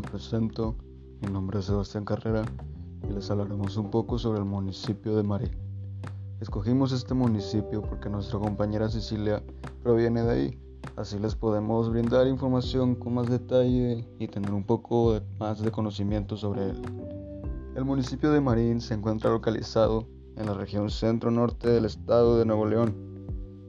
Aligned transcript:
me 0.00 0.08
presento, 0.08 0.76
mi 1.20 1.30
nombre 1.30 1.58
es 1.58 1.66
Sebastián 1.66 2.06
Carrera 2.06 2.42
y 3.06 3.12
les 3.12 3.30
hablaremos 3.30 3.76
un 3.76 3.90
poco 3.90 4.18
sobre 4.18 4.38
el 4.38 4.46
municipio 4.46 5.14
de 5.14 5.22
Marín. 5.22 5.50
Escogimos 6.40 6.92
este 6.92 7.12
municipio 7.12 7.82
porque 7.82 8.08
nuestra 8.08 8.38
compañera 8.38 8.88
Cecilia 8.88 9.42
proviene 9.82 10.22
de 10.22 10.30
ahí, 10.30 10.58
así 10.96 11.18
les 11.18 11.34
podemos 11.34 11.90
brindar 11.90 12.26
información 12.28 12.94
con 12.94 13.12
más 13.14 13.28
detalle 13.28 14.08
y 14.18 14.28
tener 14.28 14.54
un 14.54 14.64
poco 14.64 15.20
más 15.38 15.60
de 15.60 15.70
conocimiento 15.70 16.34
sobre 16.38 16.70
él. 16.70 16.80
El 17.76 17.84
municipio 17.84 18.32
de 18.32 18.40
Marín 18.40 18.80
se 18.80 18.94
encuentra 18.94 19.28
localizado 19.28 20.08
en 20.36 20.46
la 20.46 20.54
región 20.54 20.88
centro-norte 20.88 21.68
del 21.68 21.84
estado 21.84 22.38
de 22.38 22.46
Nuevo 22.46 22.64
León. 22.64 22.94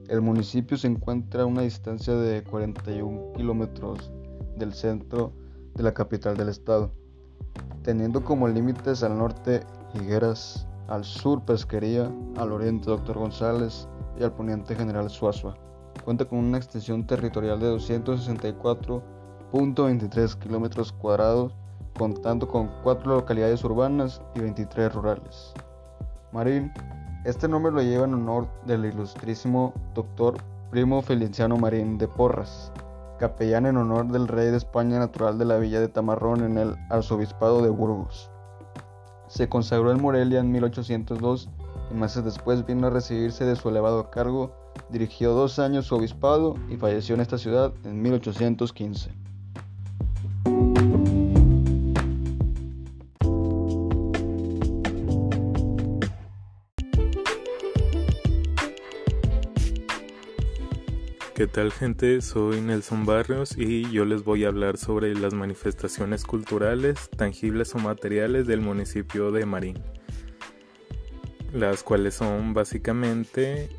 El 0.08 0.22
municipio 0.22 0.78
se 0.78 0.86
encuentra 0.86 1.42
a 1.42 1.46
una 1.46 1.60
distancia 1.60 2.14
de 2.14 2.42
41 2.42 3.32
kilómetros 3.36 4.10
del 4.56 4.72
centro 4.72 5.34
de 5.74 5.82
la 5.82 5.94
capital 5.94 6.36
del 6.36 6.48
estado, 6.48 6.92
teniendo 7.82 8.24
como 8.24 8.48
límites 8.48 9.02
al 9.02 9.18
norte 9.18 9.60
Higueras, 9.94 10.66
al 10.88 11.04
sur 11.04 11.44
Pesquería, 11.44 12.10
al 12.36 12.52
oriente 12.52 12.90
Doctor 12.90 13.18
González 13.18 13.88
y 14.18 14.24
al 14.24 14.32
poniente 14.32 14.74
General 14.74 15.08
Suazua. 15.08 15.56
Cuenta 16.04 16.24
con 16.24 16.38
una 16.38 16.58
extensión 16.58 17.06
territorial 17.06 17.60
de 17.60 17.72
264.23 17.74 20.38
kilómetros 20.38 20.92
cuadrados, 20.92 21.54
contando 21.98 22.48
con 22.48 22.70
cuatro 22.82 23.16
localidades 23.16 23.62
urbanas 23.64 24.22
y 24.34 24.40
23 24.40 24.94
rurales. 24.94 25.52
Marín, 26.32 26.72
este 27.24 27.46
nombre 27.46 27.70
lo 27.72 27.82
lleva 27.82 28.04
en 28.04 28.14
honor 28.14 28.48
del 28.66 28.86
ilustrísimo 28.86 29.72
doctor 29.94 30.34
Primo 30.70 31.02
Feliciano 31.02 31.56
Marín 31.56 31.98
de 31.98 32.08
Porras, 32.08 32.72
capellán 33.22 33.66
en 33.66 33.76
honor 33.76 34.08
del 34.08 34.26
rey 34.26 34.50
de 34.50 34.56
España 34.56 34.98
natural 34.98 35.38
de 35.38 35.44
la 35.44 35.56
villa 35.56 35.78
de 35.78 35.86
Tamarrón 35.86 36.42
en 36.42 36.58
el 36.58 36.74
arzobispado 36.90 37.62
de 37.62 37.70
Burgos. 37.70 38.32
Se 39.28 39.48
consagró 39.48 39.92
en 39.92 40.02
Morelia 40.02 40.40
en 40.40 40.50
1802 40.50 41.48
y 41.92 41.94
meses 41.94 42.24
después 42.24 42.66
vino 42.66 42.88
a 42.88 42.90
recibirse 42.90 43.44
de 43.44 43.54
su 43.54 43.68
elevado 43.68 44.10
cargo, 44.10 44.50
dirigió 44.88 45.34
dos 45.34 45.60
años 45.60 45.86
su 45.86 45.94
obispado 45.94 46.56
y 46.68 46.76
falleció 46.76 47.14
en 47.14 47.20
esta 47.20 47.38
ciudad 47.38 47.72
en 47.84 48.02
1815. 48.02 49.12
¿Qué 61.42 61.48
tal 61.48 61.72
gente? 61.72 62.20
Soy 62.20 62.60
Nelson 62.60 63.04
Barrios 63.04 63.58
y 63.58 63.90
yo 63.90 64.04
les 64.04 64.22
voy 64.22 64.44
a 64.44 64.46
hablar 64.46 64.78
sobre 64.78 65.12
las 65.12 65.34
manifestaciones 65.34 66.24
culturales, 66.24 67.10
tangibles 67.10 67.74
o 67.74 67.78
materiales 67.78 68.46
del 68.46 68.60
municipio 68.60 69.32
de 69.32 69.44
Marín, 69.44 69.76
las 71.52 71.82
cuales 71.82 72.14
son 72.14 72.54
básicamente 72.54 73.70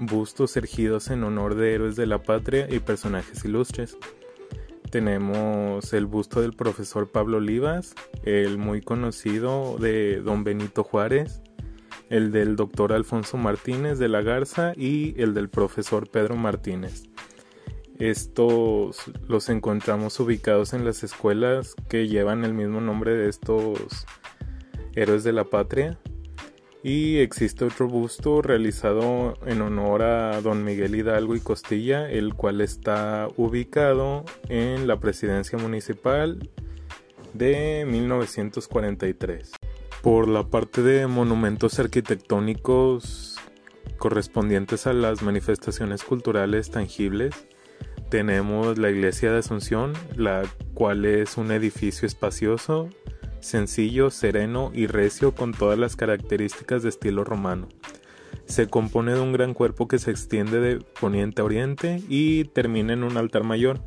bustos 0.00 0.56
ergidos 0.56 1.08
en 1.08 1.22
honor 1.22 1.54
de 1.54 1.74
héroes 1.74 1.94
de 1.94 2.06
la 2.06 2.20
patria 2.20 2.66
y 2.68 2.80
personajes 2.80 3.44
ilustres. 3.44 3.96
Tenemos 4.90 5.92
el 5.92 6.06
busto 6.06 6.40
del 6.40 6.54
profesor 6.54 7.12
Pablo 7.12 7.36
Olivas, 7.36 7.94
el 8.24 8.58
muy 8.58 8.80
conocido 8.80 9.78
de 9.78 10.20
don 10.20 10.42
Benito 10.42 10.82
Juárez, 10.82 11.42
el 12.10 12.32
del 12.32 12.56
doctor 12.56 12.92
Alfonso 12.92 13.36
Martínez 13.36 13.98
de 13.98 14.08
la 14.08 14.22
Garza 14.22 14.72
y 14.76 15.20
el 15.20 15.34
del 15.34 15.48
profesor 15.48 16.08
Pedro 16.08 16.36
Martínez. 16.36 17.04
Estos 17.98 18.96
los 19.28 19.48
encontramos 19.48 20.18
ubicados 20.18 20.74
en 20.74 20.84
las 20.84 21.04
escuelas 21.04 21.74
que 21.88 22.08
llevan 22.08 22.44
el 22.44 22.52
mismo 22.52 22.80
nombre 22.80 23.14
de 23.14 23.28
estos 23.28 24.06
héroes 24.94 25.24
de 25.24 25.32
la 25.32 25.44
patria. 25.44 25.98
Y 26.82 27.18
existe 27.18 27.64
otro 27.64 27.88
busto 27.88 28.42
realizado 28.42 29.38
en 29.46 29.62
honor 29.62 30.02
a 30.02 30.40
don 30.42 30.64
Miguel 30.64 30.94
Hidalgo 30.94 31.34
y 31.34 31.40
Costilla, 31.40 32.10
el 32.10 32.34
cual 32.34 32.60
está 32.60 33.28
ubicado 33.36 34.24
en 34.48 34.86
la 34.86 35.00
presidencia 35.00 35.56
municipal 35.56 36.50
de 37.32 37.86
1943 37.88 39.52
por 40.04 40.28
la 40.28 40.42
parte 40.42 40.82
de 40.82 41.06
monumentos 41.06 41.78
arquitectónicos 41.78 43.36
correspondientes 43.96 44.86
a 44.86 44.92
las 44.92 45.22
manifestaciones 45.22 46.04
culturales 46.04 46.70
tangibles, 46.70 47.46
tenemos 48.10 48.76
la 48.76 48.90
iglesia 48.90 49.32
de 49.32 49.38
Asunción, 49.38 49.94
la 50.14 50.42
cual 50.74 51.06
es 51.06 51.38
un 51.38 51.50
edificio 51.52 52.06
espacioso, 52.06 52.90
sencillo, 53.40 54.10
sereno 54.10 54.70
y 54.74 54.88
recio 54.88 55.34
con 55.34 55.52
todas 55.52 55.78
las 55.78 55.96
características 55.96 56.82
de 56.82 56.90
estilo 56.90 57.24
romano. 57.24 57.70
Se 58.44 58.68
compone 58.68 59.14
de 59.14 59.20
un 59.20 59.32
gran 59.32 59.54
cuerpo 59.54 59.88
que 59.88 59.98
se 59.98 60.10
extiende 60.10 60.60
de 60.60 60.80
poniente 61.00 61.40
a 61.40 61.46
oriente 61.46 62.02
y 62.10 62.44
termina 62.44 62.92
en 62.92 63.04
un 63.04 63.16
altar 63.16 63.42
mayor. 63.42 63.80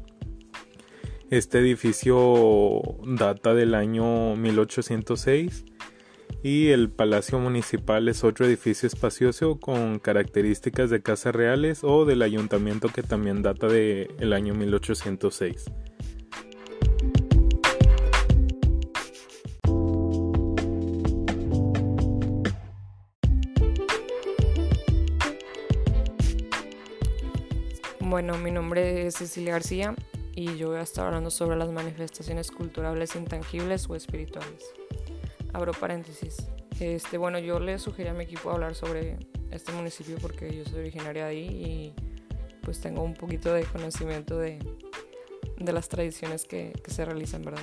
Este 1.29 1.59
edificio 1.59 2.81
data 3.06 3.53
del 3.53 3.75
año 3.75 4.35
1806 4.35 5.76
y 6.44 6.70
el 6.70 6.90
Palacio 6.90 7.40
Municipal 7.40 8.08
es 8.09 8.24
otro 8.24 8.46
edificio 8.46 8.88
espacioso 8.88 9.59
con 9.59 10.00
características 10.00 10.90
de 10.90 11.02
casas 11.02 11.36
reales 11.36 11.84
o 11.84 12.06
del 12.06 12.22
ayuntamiento 12.22 12.90
que 12.90 13.03
también 13.03 13.42
data 13.42 13.68
del 13.68 14.12
el 14.20 14.34
año 14.34 14.53
1806. 14.53 15.66
Bueno, 28.00 28.38
mi 28.38 28.52
nombre 28.52 29.06
es 29.06 29.16
Cecilia 29.16 29.54
García 29.54 29.94
y 30.34 30.56
yo 30.56 30.69
voy 30.69 30.78
a 30.78 30.81
estar 30.81 31.08
hablando 31.08 31.30
sobre 31.30 31.58
las 31.58 31.69
manifestaciones 31.72 32.52
culturales 32.52 33.16
intangibles 33.16 33.90
o 33.90 33.96
espirituales 33.96 34.74
abro 35.53 35.72
paréntesis. 35.74 36.47
Este, 36.80 37.18
bueno, 37.18 37.40
yo 37.40 37.59
le 37.59 37.80
sugerí 37.80 38.09
a 38.09 38.13
mi 38.13 38.24
equipo 38.25 38.52
hablar 38.52 38.75
sobre 38.75 39.18
este 39.52 39.72
municipio 39.72 40.18
porque 40.22 40.56
yo 40.56 40.63
soy 40.66 40.80
originaria 40.80 41.25
de 41.25 41.30
ahí 41.30 41.47
y 41.47 41.94
pues 42.62 42.80
tengo 42.80 43.02
un 43.02 43.13
poquito 43.13 43.53
de 43.53 43.63
conocimiento 43.63 44.38
de, 44.38 44.59
de 45.59 45.74
las 45.74 45.90
tradiciones 45.90 46.46
que, 46.46 46.74
se 46.88 47.06
realizan, 47.06 47.41
¿verdad? 47.41 47.62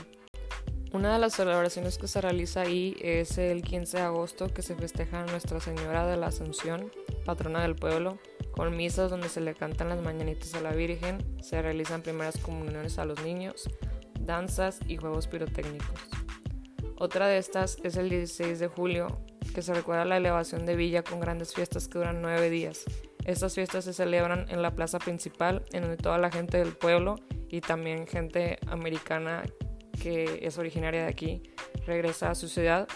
Una 0.93 1.13
de 1.13 1.19
las 1.19 1.35
celebraciones 1.35 1.99
que 1.99 2.07
se 2.07 2.21
realiza 2.21 2.63
ahí 2.63 2.97
es 3.01 3.37
el 3.39 3.63
15 3.63 3.97
de 3.97 4.03
agosto 4.03 4.49
que 4.49 4.63
se 4.63 4.77
festeja 4.77 5.25
Nuestra 5.27 5.61
Señora 5.61 6.07
de 6.07 6.17
la 6.17 6.29
Asunción, 6.29 6.91
patrona 7.25 7.63
del 7.63 7.75
pueblo, 7.75 8.19
con 8.53 8.77
misas 8.77 9.11
donde 9.11 9.29
se 9.29 9.41
le 9.41 9.55
cantan 9.55 9.89
las 9.89 10.01
mañanitas 10.01 10.55
a 10.55 10.61
la 10.61 10.73
Virgen, 10.73 11.19
se 11.43 11.61
realizan 11.61 12.03
primeras 12.03 12.39
comuniones 12.39 12.99
a 12.99 13.05
los 13.05 13.21
niños, 13.23 13.69
danzas 14.21 14.79
y 14.87 14.97
juegos 14.97 15.27
pirotécnicos. 15.27 16.24
Otra 16.97 17.27
de 17.27 17.39
estas 17.39 17.79
es 17.83 17.97
el 17.97 18.09
16 18.09 18.59
de 18.61 18.69
julio, 18.69 19.19
que 19.53 19.63
se 19.63 19.75
recuerda 19.75 20.05
la 20.05 20.17
elevación 20.17 20.65
de 20.65 20.77
Villa 20.77 21.03
con 21.03 21.21
grandes 21.21 21.53
fiestas 21.53 21.89
que 21.89 21.99
duran 21.99 22.23
nueve 22.23 22.51
días. 22.51 22.85
Estas 23.25 23.55
fiestas 23.55 23.85
se 23.85 23.93
celebran 23.93 24.47
en 24.49 24.63
la 24.63 24.75
plaza 24.75 24.99
principal, 24.99 25.65
en 25.73 25.83
donde 25.83 25.97
toda 25.97 26.19
la 26.19 26.31
gente 26.31 26.59
del 26.59 26.73
pueblo 26.73 27.17
y 27.49 27.61
también 27.61 28.07
gente 28.07 28.59
americana 28.69 29.43
que 30.01 30.41
es 30.43 30.59
originaria 30.59 31.03
de 31.03 31.09
aquí 31.09 31.43
regresa 31.87 32.31
a 32.31 32.35
su 32.35 32.49
ciudad 32.49 32.87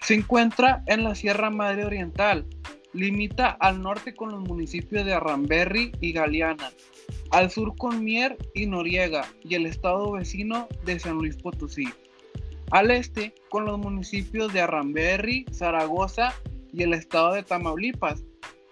Se 0.00 0.14
encuentra 0.14 0.82
en 0.86 1.04
la 1.04 1.14
Sierra 1.14 1.50
Madre 1.50 1.84
Oriental. 1.86 2.44
Limita 2.92 3.50
al 3.50 3.80
norte 3.80 4.14
con 4.14 4.32
los 4.32 4.40
municipios 4.40 5.06
de 5.06 5.14
Arramberry 5.14 5.92
y 6.00 6.10
Galeana, 6.12 6.72
al 7.34 7.50
sur 7.50 7.76
con 7.76 8.04
Mier 8.04 8.38
y 8.54 8.66
Noriega 8.66 9.26
y 9.42 9.56
el 9.56 9.66
estado 9.66 10.12
vecino 10.12 10.68
de 10.84 11.00
San 11.00 11.16
Luis 11.16 11.36
Potosí. 11.36 11.88
Al 12.70 12.92
este 12.92 13.34
con 13.50 13.64
los 13.64 13.76
municipios 13.76 14.52
de 14.52 14.60
Arramberry, 14.60 15.44
Zaragoza 15.52 16.32
y 16.72 16.84
el 16.84 16.94
estado 16.94 17.32
de 17.32 17.42
Tamaulipas. 17.42 18.22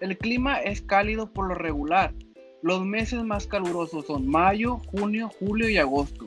El 0.01 0.17
clima 0.17 0.61
es 0.61 0.81
cálido 0.81 1.33
por 1.33 1.49
lo 1.49 1.57
regular. 1.57 2.15
Los 2.63 2.85
meses 2.85 3.25
más 3.25 3.49
calurosos 3.49 4.07
son 4.07 4.29
mayo, 4.29 4.79
junio, 4.93 5.29
julio 5.41 5.69
y 5.69 5.79
agosto. 5.79 6.27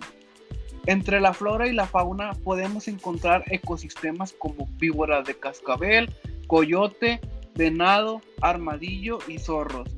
Entre 0.87 1.21
la 1.21 1.33
flora 1.33 1.69
y 1.69 1.73
la 1.73 1.87
fauna 1.87 2.33
podemos 2.43 2.89
encontrar 2.89 3.45
ecosistemas 3.47 4.33
como 4.33 4.67
víboras 4.77 5.25
de 5.25 5.39
cascabel, 5.39 6.13
coyote, 6.47 7.21
venado, 7.55 8.19
armadillo 8.41 9.19
y 9.25 9.37
zorros 9.39 9.94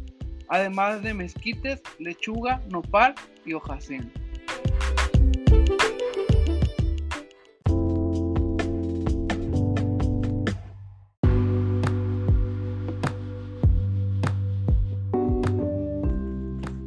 además 0.50 1.04
de 1.04 1.14
mezquites, 1.14 1.82
lechuga, 2.00 2.62
nopal 2.70 3.16
y 3.46 3.54
hojacén. 3.54 4.12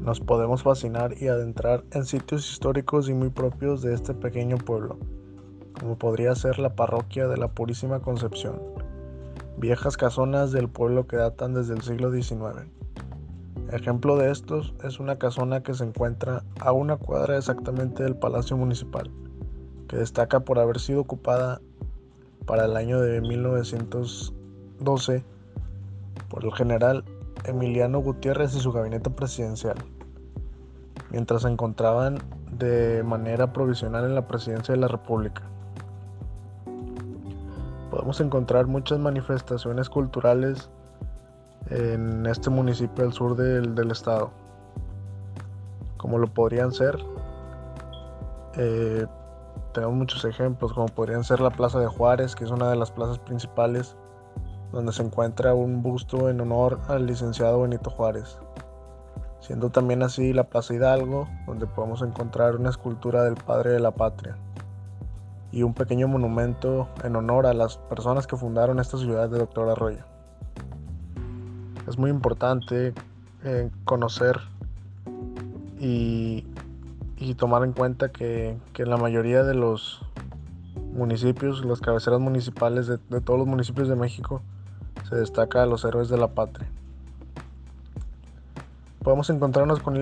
Nos 0.02 0.18
podemos 0.18 0.64
fascinar 0.64 1.14
y 1.20 1.28
adentrar 1.28 1.84
en 1.92 2.04
sitios 2.04 2.50
históricos 2.50 3.08
y 3.08 3.14
muy 3.14 3.30
propios 3.30 3.80
de 3.82 3.94
este 3.94 4.12
pequeño 4.12 4.58
pueblo, 4.58 4.98
como 5.78 5.96
podría 5.96 6.34
ser 6.34 6.58
la 6.58 6.74
parroquia 6.74 7.28
de 7.28 7.36
la 7.36 7.46
Purísima 7.46 8.00
Concepción, 8.00 8.60
viejas 9.58 9.96
casonas 9.96 10.50
del 10.50 10.68
pueblo 10.68 11.06
que 11.06 11.16
datan 11.16 11.54
desde 11.54 11.74
el 11.74 11.82
siglo 11.82 12.10
XIX 12.10 12.66
Ejemplo 13.72 14.17
de 14.17 14.32
estos 14.32 14.75
es 14.82 14.99
una 14.99 15.17
casona 15.17 15.62
que 15.62 15.75
se 15.75 15.84
encuentra 15.84 16.43
a 16.58 16.72
una 16.72 16.96
cuadra 16.96 17.37
exactamente 17.37 18.02
del 18.02 18.17
Palacio 18.17 18.56
Municipal, 18.56 19.08
que 19.87 19.96
destaca 19.96 20.40
por 20.40 20.58
haber 20.58 20.81
sido 20.81 21.02
ocupada 21.02 21.61
para 22.46 22.64
el 22.64 22.76
año 22.76 23.00
de 23.00 23.20
1912 23.20 25.25
por 26.28 26.44
el 26.44 26.52
general 26.52 27.05
Emiliano 27.44 28.00
Gutiérrez 28.00 28.56
y 28.56 28.61
su 28.61 28.72
gabinete 28.72 29.08
presidencial, 29.08 29.76
mientras 31.12 31.43
se 31.43 31.49
encontraban 31.49 32.19
de 32.50 33.05
manera 33.05 33.52
provisional 33.52 34.05
en 34.05 34.17
la 34.17 34.26
presidencia 34.26 34.75
de 34.75 34.81
la 34.81 34.88
República. 34.88 35.43
Podemos 37.93 38.20
encontrar 38.20 38.67
muchas 38.67 38.99
manifestaciones 38.99 39.88
culturales 39.88 40.70
en 41.70 42.26
este 42.26 42.50
municipio 42.50 43.05
al 43.05 43.12
sur 43.12 43.37
del, 43.37 43.90
estado. 43.90 44.31
Como 45.96 46.19
lo 46.19 46.26
podrían 46.26 46.72
ser, 46.72 46.99
eh, 48.56 49.06
tenemos 49.72 49.94
muchos 49.94 50.25
ejemplos, 50.25 50.72
como 50.72 50.87
podrían 50.88 51.22
ser 51.22 51.40
la 51.40 51.50
Plaza 51.50 51.78
de 51.78 51.87
Juárez, 51.87 52.34
que 52.34 52.44
es 52.44 52.50
una 52.50 52.70
de 52.70 52.76
las 52.76 52.90
plazas 52.90 53.19
principales, 53.19 53.96
donde 54.72 54.93
se 54.93 55.02
encuentra 55.02 55.55
un 55.55 55.82
busto 55.82 56.28
en 56.28 56.40
honor 56.40 56.81
al 56.88 57.06
licenciado 57.06 57.62
Benito 57.62 57.90
Juárez. 57.90 58.38
Siendo 59.40 59.70
también 59.70 60.02
así 60.02 60.32
la 60.32 60.44
Plaza 60.44 60.75
Hidalgo, 60.75 61.28
donde 61.46 61.67
podemos 61.67 62.02
encontrar 62.02 62.56
una 62.56 62.70
escultura 62.70 63.22
del 63.25 63.34
padre 63.34 63.70
de 63.70 63.81
la 63.81 63.93
patria 63.93 64.37
y 65.52 65.62
un 65.62 65.75
pequeño 65.75 66.06
monumento 66.06 66.88
en 67.02 67.17
honor 67.17 67.46
a 67.46 67.55
las 67.55 67.78
personas 67.78 68.26
que 68.26 68.37
fundaron 68.37 68.78
esta 68.78 68.99
ciudad 68.99 69.28
de 69.28 69.38
Doctor 69.38 69.69
Arroyo 69.69 70.09
es 71.88 71.99
muy 71.99 72.11
importante 72.11 72.93
eh, 73.44 73.71
conocer 73.85 74.41
y, 75.79 76.44
tomar 77.37 77.65
en 77.65 77.73
cuenta 77.73 78.11
que, 78.11 78.59
en 78.77 78.91
la 78.91 78.99
mayoría 78.99 79.44
de 79.44 79.55
los 79.55 80.03
municipios, 80.93 81.65
las 81.65 81.81
cabeceras 81.81 82.21
municipales 82.21 82.87
de, 82.87 82.99
todos 82.99 83.38
los 83.38 83.49
municipios 83.49 83.88
de 83.88 83.97
México, 83.97 84.43
se 85.09 85.17
destaca 85.17 85.62
a 85.62 85.67
los 85.67 85.85
héroes 85.85 86.09
de 86.11 86.19
la 86.19 86.29
patria. 86.29 86.69
Podemos 89.03 89.31
encontrarnos 89.31 89.81
con 89.81 89.94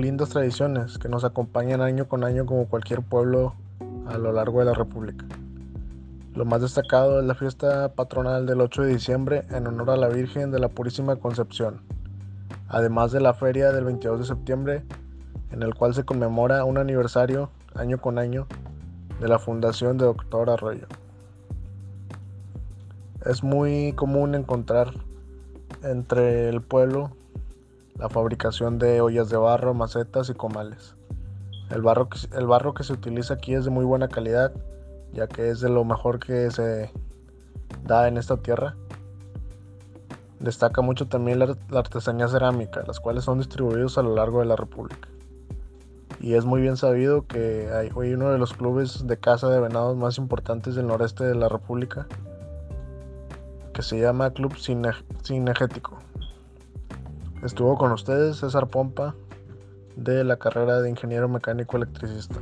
lindas 0.00 0.28
tradiciones 0.30 0.98
que 0.98 1.08
nos 1.08 1.24
acompañan 1.24 1.80
año 1.80 2.06
con 2.06 2.22
año 2.22 2.46
como 2.46 2.66
cualquier 2.66 3.02
pueblo 3.02 3.54
a 4.06 4.16
lo 4.18 4.32
largo 4.32 4.60
de 4.60 4.66
la 4.66 4.74
República. 4.74 5.24
Lo 6.34 6.44
más 6.44 6.60
destacado 6.60 7.20
es 7.20 7.26
la 7.26 7.36
fiesta 7.36 7.94
patronal 7.94 8.44
del 8.44 8.60
8 8.60 8.82
de 8.82 8.94
diciembre 8.94 9.46
en 9.50 9.68
honor 9.68 9.90
a 9.90 9.96
la 9.96 10.08
Virgen 10.08 10.50
de 10.50 10.58
la 10.58 10.68
Purísima 10.68 11.14
Concepción, 11.14 11.82
además 12.66 13.12
de 13.12 13.20
la 13.20 13.34
feria 13.34 13.70
del 13.70 13.84
22 13.84 14.18
de 14.18 14.26
septiembre, 14.26 14.82
en 15.52 15.62
el 15.62 15.76
cual 15.76 15.94
se 15.94 16.04
conmemora 16.04 16.64
un 16.64 16.76
aniversario 16.76 17.50
año 17.76 17.98
con 17.98 18.18
año 18.18 18.48
de 19.20 19.28
la 19.28 19.38
fundación 19.38 19.96
de 19.96 20.06
Doctor 20.06 20.50
Arroyo. 20.50 20.88
Es 23.24 23.44
muy 23.44 23.92
común 23.92 24.34
encontrar 24.34 24.88
entre 25.84 26.48
el 26.48 26.62
pueblo 26.62 27.12
la 27.96 28.08
fabricación 28.08 28.80
de 28.80 29.00
ollas 29.00 29.28
de 29.28 29.36
barro, 29.36 29.72
macetas 29.72 30.30
y 30.30 30.34
comales. 30.34 30.96
El 31.70 31.82
barro, 31.82 32.08
el 32.36 32.46
barro 32.48 32.74
que 32.74 32.82
se 32.82 32.92
utiliza 32.92 33.34
aquí 33.34 33.54
es 33.54 33.64
de 33.64 33.70
muy 33.70 33.84
buena 33.84 34.08
calidad 34.08 34.52
ya 35.14 35.28
que 35.28 35.48
es 35.48 35.60
de 35.60 35.70
lo 35.70 35.84
mejor 35.84 36.18
que 36.18 36.50
se 36.50 36.90
da 37.84 38.08
en 38.08 38.16
esta 38.16 38.36
tierra. 38.36 38.76
Destaca 40.40 40.82
mucho 40.82 41.06
también 41.06 41.38
la, 41.38 41.56
artesanía 41.72 42.28
cerámica, 42.28 42.82
las 42.86 43.00
cuales 43.00 43.24
son 43.24 43.38
distribuidos 43.38 43.96
a 43.96 44.02
lo 44.02 44.14
largo 44.14 44.40
de 44.40 44.46
la 44.46 44.56
República. 44.56 45.08
Y 46.20 46.34
es 46.34 46.44
muy 46.44 46.60
bien 46.60 46.76
sabido 46.76 47.26
que 47.26 47.70
hay 47.72 47.90
hoy 47.94 48.14
uno 48.14 48.30
de 48.30 48.38
los 48.38 48.52
clubes 48.52 49.06
de 49.06 49.16
caza 49.18 49.48
de 49.48 49.60
venados 49.60 49.96
más 49.96 50.18
importantes 50.18 50.74
del 50.74 50.86
noreste 50.86 51.24
de 51.24 51.34
la 51.34 51.48
República, 51.48 52.06
que 53.72 53.82
se 53.82 53.98
llama 53.98 54.30
Club 54.32 54.54
Cinegético. 54.56 55.98
Estuvo 57.42 57.76
con 57.76 57.92
ustedes 57.92 58.38
César 58.38 58.68
Pompa 58.68 59.14
de 59.96 60.24
la 60.24 60.36
carrera 60.36 60.80
de 60.80 60.90
ingeniero 60.90 61.28
mecánico 61.28 61.76
electricista. 61.76 62.40